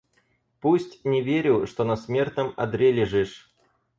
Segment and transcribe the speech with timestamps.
[0.61, 3.53] Пусть,— не верю, что на смертном одре лежишь.